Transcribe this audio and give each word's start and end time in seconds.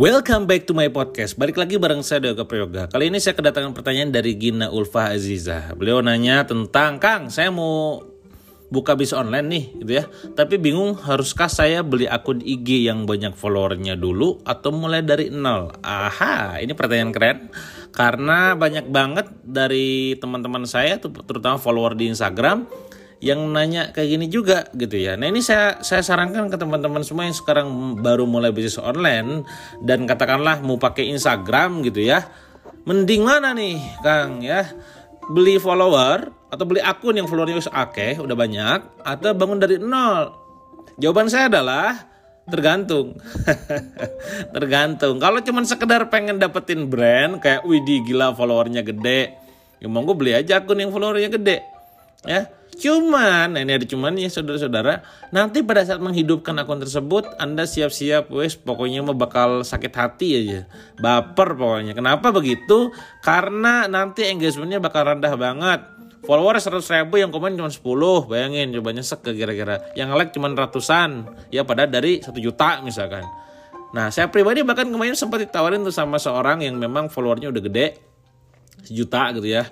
Welcome 0.00 0.48
back 0.48 0.64
to 0.64 0.72
my 0.72 0.88
podcast. 0.88 1.36
Balik 1.36 1.60
lagi 1.60 1.76
bareng 1.76 2.00
saya 2.00 2.32
Doga 2.32 2.48
Prayoga. 2.48 2.88
Kali 2.88 3.12
ini 3.12 3.20
saya 3.20 3.36
kedatangan 3.36 3.76
pertanyaan 3.76 4.08
dari 4.08 4.32
Gina 4.32 4.72
Ulfa 4.72 5.12
Aziza. 5.12 5.76
Beliau 5.76 6.00
nanya 6.00 6.48
tentang, 6.48 6.96
Kang, 6.96 7.28
saya 7.28 7.52
mau 7.52 8.00
buka 8.72 8.96
bisnis 8.96 9.20
online 9.20 9.46
nih, 9.52 9.64
gitu 9.84 9.92
ya. 10.00 10.08
Tapi 10.32 10.56
bingung 10.56 10.96
haruskah 10.96 11.52
saya 11.52 11.84
beli 11.84 12.08
akun 12.08 12.40
IG 12.40 12.88
yang 12.88 13.04
banyak 13.04 13.36
followernya 13.36 14.00
dulu 14.00 14.40
atau 14.48 14.72
mulai 14.72 15.04
dari 15.04 15.28
nol? 15.28 15.68
Aha, 15.84 16.64
ini 16.64 16.72
pertanyaan 16.72 17.12
keren. 17.12 17.38
Karena 17.92 18.56
banyak 18.56 18.88
banget 18.88 19.28
dari 19.44 20.16
teman-teman 20.16 20.64
saya, 20.64 20.96
terutama 20.96 21.60
follower 21.60 21.92
di 21.92 22.08
Instagram, 22.08 22.64
yang 23.20 23.52
nanya 23.52 23.92
kayak 23.92 24.16
gini 24.16 24.26
juga 24.32 24.64
gitu 24.72 24.96
ya. 24.96 25.12
Nah 25.20 25.28
ini 25.28 25.44
saya 25.44 25.84
saya 25.84 26.00
sarankan 26.00 26.48
ke 26.48 26.56
teman-teman 26.56 27.04
semua 27.04 27.28
yang 27.28 27.36
sekarang 27.36 28.00
baru 28.00 28.24
mulai 28.24 28.48
bisnis 28.48 28.80
online 28.80 29.44
dan 29.84 30.08
katakanlah 30.08 30.64
mau 30.64 30.80
pakai 30.80 31.12
Instagram 31.12 31.84
gitu 31.84 32.00
ya. 32.00 32.24
Mending 32.88 33.22
mana 33.28 33.52
nih 33.52 33.76
Kang 34.00 34.40
ya? 34.40 34.64
Beli 35.28 35.60
follower 35.60 36.32
atau 36.48 36.64
beli 36.64 36.80
akun 36.80 37.14
yang 37.14 37.28
followernya 37.28 37.60
okay, 37.76 38.16
udah 38.16 38.34
banyak 38.34 39.04
atau 39.04 39.36
bangun 39.36 39.60
dari 39.60 39.76
nol? 39.76 40.32
Jawaban 40.96 41.28
saya 41.28 41.52
adalah 41.52 42.10
tergantung 42.50 43.14
tergantung 44.56 45.22
kalau 45.22 45.38
cuman 45.38 45.62
sekedar 45.62 46.10
pengen 46.10 46.42
dapetin 46.42 46.90
brand 46.90 47.38
kayak 47.38 47.62
Widi 47.62 48.02
gila 48.02 48.34
followernya 48.34 48.82
gede 48.82 49.38
ya 49.78 49.86
gue 49.86 50.16
beli 50.18 50.34
aja 50.34 50.58
akun 50.58 50.82
yang 50.82 50.90
followernya 50.90 51.30
gede 51.30 51.62
ya 52.26 52.50
Cuman, 52.80 53.52
nah 53.52 53.60
ini 53.60 53.76
ada 53.76 53.84
cuman 53.84 54.16
ya 54.16 54.32
saudara-saudara, 54.32 55.04
nanti 55.36 55.60
pada 55.60 55.84
saat 55.84 56.00
menghidupkan 56.00 56.56
akun 56.56 56.80
tersebut, 56.80 57.28
Anda 57.36 57.68
siap-siap, 57.68 58.32
wes 58.32 58.56
pokoknya 58.56 59.04
mau 59.04 59.12
bakal 59.12 59.60
sakit 59.60 59.92
hati 59.92 60.28
aja. 60.40 60.60
Baper 60.96 61.60
pokoknya. 61.60 61.92
Kenapa 61.92 62.32
begitu? 62.32 62.88
Karena 63.20 63.84
nanti 63.84 64.24
engagementnya 64.24 64.80
bakal 64.80 65.12
rendah 65.12 65.36
banget. 65.36 65.80
Follower 66.24 66.56
100 66.56 66.80
ribu 66.80 67.20
yang 67.20 67.28
komen 67.28 67.60
cuma 67.60 67.68
10, 67.68 67.84
bayangin 68.32 68.72
coba 68.72 68.96
nyesek 68.96 69.20
ke 69.28 69.36
kira-kira. 69.36 69.92
Yang 69.92 70.08
like 70.16 70.32
cuma 70.32 70.48
ratusan, 70.48 71.28
ya 71.52 71.68
pada 71.68 71.84
dari 71.84 72.24
1 72.24 72.32
juta 72.40 72.80
misalkan. 72.80 73.28
Nah, 73.92 74.08
saya 74.08 74.32
pribadi 74.32 74.64
bahkan 74.64 74.88
kemarin 74.88 75.12
sempat 75.12 75.44
ditawarin 75.44 75.84
tuh 75.84 75.92
sama 75.92 76.16
seorang 76.16 76.64
yang 76.64 76.80
memang 76.80 77.12
followernya 77.12 77.52
udah 77.52 77.60
gede, 77.60 77.86
sejuta 78.88 79.36
gitu 79.36 79.52
ya 79.52 79.68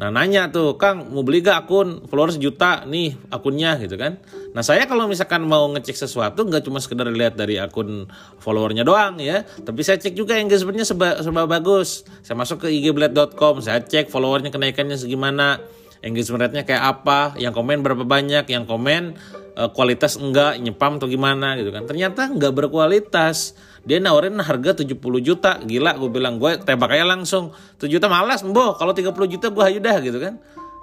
Nah 0.00 0.08
nanya 0.08 0.48
tuh, 0.48 0.80
Kang 0.80 1.12
mau 1.12 1.20
beli 1.20 1.44
gak 1.44 1.68
akun 1.68 2.08
followers 2.08 2.40
sejuta 2.40 2.88
nih 2.88 3.20
akunnya 3.28 3.76
gitu 3.84 4.00
kan. 4.00 4.16
Nah 4.56 4.64
saya 4.64 4.88
kalau 4.88 5.04
misalkan 5.04 5.44
mau 5.44 5.68
ngecek 5.76 5.92
sesuatu 5.92 6.48
nggak 6.48 6.64
cuma 6.64 6.80
sekedar 6.80 7.04
lihat 7.12 7.36
dari 7.36 7.60
akun 7.60 8.08
followernya 8.40 8.80
doang 8.80 9.20
ya. 9.20 9.44
Tapi 9.44 9.84
saya 9.84 10.00
cek 10.00 10.16
juga 10.16 10.40
engagementnya 10.40 10.88
seba, 10.88 11.20
seba 11.20 11.44
bagus. 11.44 12.08
Saya 12.24 12.40
masuk 12.40 12.64
ke 12.64 12.72
igblade.com, 12.72 13.60
saya 13.60 13.84
cek 13.84 14.08
followernya 14.08 14.48
kenaikannya 14.48 14.96
segimana. 14.96 15.60
Engagement 16.00 16.48
rate-nya 16.48 16.64
kayak 16.64 16.80
apa, 16.80 17.36
yang 17.36 17.52
komen 17.52 17.84
berapa 17.84 18.08
banyak, 18.08 18.48
yang 18.48 18.64
komen 18.64 19.20
uh, 19.52 19.68
kualitas 19.68 20.16
enggak, 20.16 20.56
nyepam 20.56 20.96
atau 20.96 21.12
gimana 21.12 21.60
gitu 21.60 21.76
kan. 21.76 21.84
Ternyata 21.84 22.32
enggak 22.32 22.56
berkualitas 22.56 23.52
dia 23.84 23.98
nawarin 23.98 24.36
harga 24.40 24.84
70 24.84 24.96
juta. 25.24 25.60
Gila 25.60 25.96
gue 25.96 26.10
bilang 26.12 26.36
gue 26.36 26.60
tembak 26.60 26.92
aja 26.92 27.06
langsung. 27.08 27.52
7 27.80 27.88
juta 27.88 28.06
malas 28.12 28.44
mbo 28.44 28.76
kalau 28.76 28.92
30 28.92 29.12
juta 29.28 29.46
gue 29.48 29.62
hayu 29.64 29.80
dah 29.80 29.96
gitu 30.04 30.18
kan. 30.20 30.36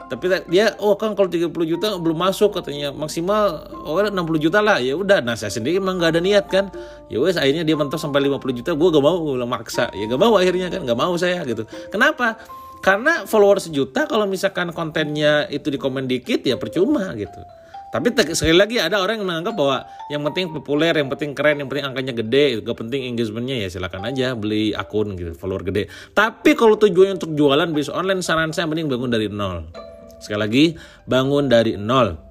Tapi 0.08 0.48
dia 0.48 0.72
oh 0.80 0.95
kan 0.95 1.12
kalau 1.20 1.28
30 1.28 1.52
juta 1.52 1.88
belum 2.00 2.17
masuk 2.17 2.58
katanya. 2.58 2.95
Maksimal 2.95 3.70
oh 3.86 4.00
60 4.02 4.16
juta 4.39 4.64
lah. 4.64 4.81
Ya 4.81 4.98
udah 4.98 5.22
nah 5.22 5.38
saya 5.38 5.54
sendiri 5.54 5.78
emang 5.78 6.02
gak 6.02 6.17
ada 6.17 6.22
niat 6.23 6.45
kan. 6.50 6.73
Ya 7.12 7.22
wes 7.22 7.38
akhirnya 7.38 7.67
dia 7.67 7.76
mentok 7.78 8.00
sampai 8.02 8.26
50 8.26 8.59
juta 8.64 8.72
gue 8.73 8.89
gak 8.89 9.04
mau 9.04 9.17
gue 9.20 9.38
maksa. 9.45 9.92
Ya 9.94 10.09
gak 10.09 10.22
mau 10.22 10.34
akhirnya 10.39 10.73
kan. 10.73 10.82
Gak 10.88 10.98
mau 10.98 11.14
saya 11.20 11.44
gitu. 11.45 11.67
Kenapa? 11.94 12.39
Karena 12.77 13.26
follower 13.26 13.58
sejuta 13.58 14.05
kalau 14.05 14.30
misalkan 14.30 14.70
kontennya 14.70 15.49
itu 15.49 15.73
di 15.73 15.82
komen 15.82 16.05
dikit 16.05 16.45
ya 16.45 16.61
percuma 16.61 17.10
gitu 17.17 17.42
tapi 17.87 18.11
sekali 18.36 18.52
lagi 18.52 18.75
ada 18.83 18.99
orang 18.99 19.23
yang 19.23 19.27
menganggap 19.31 19.55
bahwa 19.55 19.77
yang 20.11 20.21
penting 20.27 20.52
populer, 20.52 20.92
yang 20.92 21.08
penting 21.08 21.31
keren, 21.31 21.64
yang 21.64 21.71
penting 21.71 21.87
angkanya 21.87 22.14
gede, 22.20 22.59
gak 22.59 22.75
penting 22.75 23.08
engagementnya 23.15 23.55
ya 23.64 23.67
silakan 23.71 24.03
aja 24.11 24.36
beli 24.36 24.75
akun 24.75 25.15
gitu, 25.15 25.31
follower 25.31 25.64
gede. 25.64 25.87
Tapi 26.11 26.52
kalau 26.59 26.75
tujuannya 26.75 27.15
untuk 27.15 27.31
jualan 27.31 27.67
bisnis 27.71 27.95
online, 27.95 28.20
saran 28.20 28.52
saya 28.52 28.67
mending 28.67 28.92
bangun 28.92 29.08
dari 29.08 29.31
nol. 29.31 29.71
Sekali 30.20 30.39
lagi, 30.39 30.65
bangun 31.08 31.48
dari 31.48 31.80
nol. 31.80 32.27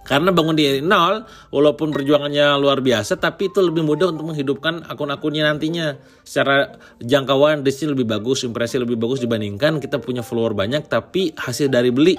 Karena 0.00 0.32
bangun 0.32 0.56
dari 0.56 0.80
nol, 0.80 1.28
walaupun 1.52 1.92
perjuangannya 1.92 2.56
luar 2.56 2.80
biasa, 2.80 3.20
tapi 3.20 3.52
itu 3.52 3.60
lebih 3.60 3.84
mudah 3.84 4.16
untuk 4.16 4.32
menghidupkan 4.32 4.88
akun-akunnya 4.88 5.44
nantinya. 5.44 6.00
Secara 6.24 6.72
jangkauan, 7.04 7.60
desi 7.60 7.84
lebih 7.84 8.08
bagus, 8.08 8.48
impresi 8.48 8.80
lebih 8.80 8.96
bagus 8.96 9.20
dibandingkan 9.20 9.76
kita 9.76 10.00
punya 10.00 10.24
follower 10.24 10.56
banyak, 10.56 10.88
tapi 10.88 11.36
hasil 11.36 11.68
dari 11.68 11.92
beli 11.92 12.16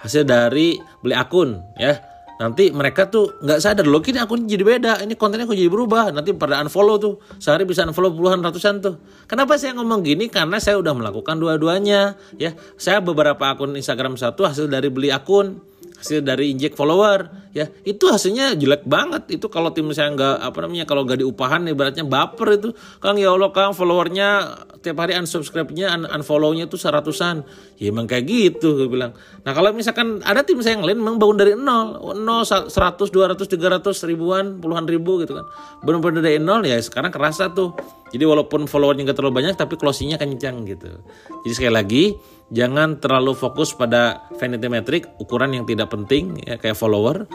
hasil 0.00 0.24
dari 0.24 0.80
beli 1.04 1.14
akun 1.16 1.60
ya. 1.76 1.96
Nanti 2.40 2.72
mereka 2.72 3.04
tuh 3.12 3.36
nggak 3.44 3.60
sadar 3.60 3.84
loh 3.84 4.00
kini 4.00 4.16
akun 4.16 4.48
jadi 4.48 4.64
beda 4.64 5.04
ini 5.04 5.12
kontennya 5.12 5.44
kok 5.44 5.52
jadi 5.52 5.68
berubah. 5.68 6.08
Nanti 6.08 6.32
pada 6.32 6.56
unfollow 6.64 6.96
tuh 6.96 7.20
sehari 7.36 7.68
bisa 7.68 7.84
unfollow 7.84 8.16
puluhan 8.16 8.40
ratusan 8.40 8.80
tuh. 8.80 8.96
Kenapa 9.28 9.60
saya 9.60 9.76
ngomong 9.76 10.00
gini? 10.00 10.32
Karena 10.32 10.56
saya 10.56 10.80
udah 10.80 10.96
melakukan 10.96 11.36
dua-duanya 11.36 12.16
ya. 12.40 12.56
Saya 12.80 13.04
beberapa 13.04 13.52
akun 13.52 13.76
Instagram 13.76 14.16
satu 14.16 14.48
hasil 14.48 14.72
dari 14.72 14.88
beli 14.88 15.12
akun 15.12 15.60
hasil 16.00 16.24
dari 16.24 16.56
injek 16.56 16.72
follower 16.72 17.52
ya. 17.52 17.68
Itu 17.84 18.08
hasilnya 18.08 18.56
jelek 18.56 18.88
banget. 18.88 19.28
Itu 19.36 19.52
kalau 19.52 19.68
tim 19.70 19.92
saya 19.92 20.08
nggak 20.16 20.36
apa 20.40 20.58
namanya 20.64 20.88
kalau 20.88 21.04
nggak 21.04 21.20
diupahan 21.20 21.68
ibaratnya 21.68 22.08
baper 22.08 22.56
itu. 22.56 22.68
Kang 23.04 23.20
ya 23.20 23.36
allah 23.36 23.52
kang 23.52 23.76
followernya 23.76 24.28
tiap 24.80 24.96
hari 24.96 25.12
unsubscribe-nya 25.20 25.92
un 25.92 26.08
unfollow-nya 26.08 26.72
tuh 26.72 26.80
seratusan. 26.80 27.44
Ya 27.76 27.92
emang 27.92 28.08
kayak 28.08 28.24
gitu 28.24 28.80
gue 28.80 28.88
bilang. 28.88 29.12
Nah 29.44 29.52
kalau 29.52 29.76
misalkan 29.76 30.24
ada 30.24 30.40
tim 30.40 30.56
saya 30.64 30.80
yang 30.80 30.88
lain 30.88 30.98
memang 30.98 31.20
bangun 31.20 31.36
dari 31.36 31.52
nol. 31.52 32.16
Nol 32.16 32.48
seratus 32.48 33.12
dua 33.12 33.36
ratus 33.36 33.44
tiga 33.44 33.68
ratus 33.68 34.02
ribuan 34.08 34.58
puluhan 34.58 34.88
ribu 34.88 35.20
gitu 35.20 35.36
kan. 35.36 35.44
Benar-benar 35.84 36.24
dari 36.24 36.40
nol 36.40 36.64
ya 36.64 36.80
sekarang 36.80 37.12
kerasa 37.12 37.52
tuh. 37.52 37.76
Jadi 38.10 38.26
walaupun 38.26 38.66
followernya 38.66 39.06
nggak 39.06 39.18
terlalu 39.20 39.34
banyak 39.38 39.54
tapi 39.54 39.76
closingnya 39.76 40.18
kencang 40.18 40.64
gitu. 40.66 40.90
Jadi 41.46 41.52
sekali 41.54 41.74
lagi 41.76 42.04
jangan 42.50 42.98
terlalu 42.98 43.32
fokus 43.34 43.72
pada 43.74 44.26
vanity 44.36 44.68
metric 44.68 45.02
ukuran 45.22 45.54
yang 45.54 45.64
tidak 45.64 45.90
penting 45.90 46.38
ya 46.44 46.58
kayak 46.58 46.76
follower. 46.76 47.26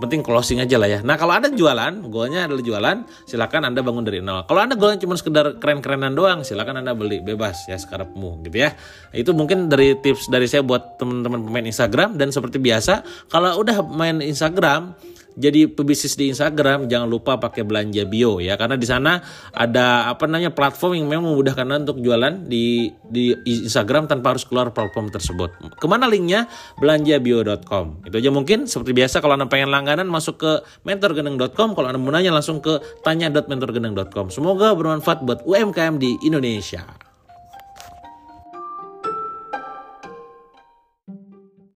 Penting 0.00 0.26
closing 0.26 0.58
aja 0.58 0.82
lah 0.82 0.90
ya. 0.90 0.98
Nah 1.06 1.14
kalau 1.14 1.30
anda 1.30 1.46
jualan, 1.46 2.10
goalnya 2.10 2.50
adalah 2.50 2.64
jualan, 2.64 2.96
silakan 3.22 3.70
anda 3.70 3.86
bangun 3.86 4.02
dari 4.02 4.18
nol. 4.18 4.42
Kalau 4.50 4.58
anda 4.58 4.74
goalnya 4.74 4.98
cuma 4.98 5.14
sekedar 5.14 5.62
keren-kerenan 5.62 6.18
doang, 6.18 6.42
silakan 6.42 6.82
anda 6.82 6.90
beli 6.90 7.22
bebas 7.22 7.70
ya 7.70 7.78
sekarapmu 7.78 8.42
gitu 8.42 8.66
ya. 8.66 8.74
Itu 9.14 9.30
mungkin 9.30 9.70
dari 9.70 9.94
tips 9.94 10.26
dari 10.26 10.50
saya 10.50 10.66
buat 10.66 10.98
teman-teman 10.98 11.46
pemain 11.46 11.62
Instagram 11.70 12.18
dan 12.18 12.34
seperti 12.34 12.58
biasa, 12.58 13.06
kalau 13.30 13.62
udah 13.62 13.78
main 13.94 14.18
Instagram 14.18 14.98
jadi 15.36 15.68
pebisnis 15.70 16.14
di 16.14 16.32
Instagram 16.32 16.86
jangan 16.86 17.08
lupa 17.08 17.38
pakai 17.40 17.64
belanja 17.64 18.04
bio 18.08 18.38
ya 18.38 18.56
karena 18.60 18.76
di 18.76 18.86
sana 18.86 19.22
ada 19.52 20.08
apa 20.08 20.24
namanya 20.28 20.52
platform 20.52 20.98
yang 20.98 21.06
memang 21.08 21.34
memudahkan 21.34 21.64
anda 21.66 21.92
untuk 21.92 22.00
jualan 22.04 22.46
di 22.46 22.92
di 23.06 23.32
Instagram 23.44 24.08
tanpa 24.08 24.32
harus 24.34 24.48
keluar 24.48 24.72
platform 24.72 25.12
tersebut. 25.12 25.52
Ke 25.76 25.86
mana 25.86 26.08
linknya? 26.08 26.48
Belanjabio.com. 26.80 28.08
Itu 28.08 28.16
aja 28.18 28.30
mungkin 28.32 28.64
seperti 28.64 28.96
biasa 28.96 29.20
kalau 29.20 29.36
anda 29.36 29.46
pengen 29.46 29.68
langganan 29.68 30.08
masuk 30.08 30.40
ke 30.40 30.52
mentorgeneng.com. 30.88 31.76
Kalau 31.76 31.86
anda 31.88 32.00
mau 32.00 32.10
nanya 32.10 32.32
langsung 32.32 32.64
ke 32.64 32.80
tanya.mentorgeneng.com. 33.04 34.32
Semoga 34.32 34.72
bermanfaat 34.72 35.24
buat 35.24 35.44
UMKM 35.44 36.00
di 36.00 36.16
Indonesia. 36.24 37.11